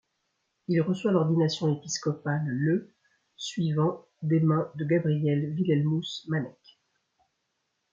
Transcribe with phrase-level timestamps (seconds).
[0.67, 2.91] Il reçoit l'ordination épiscopale le
[3.35, 6.81] suivant des mains de Gabriel Wilhelmus Manek.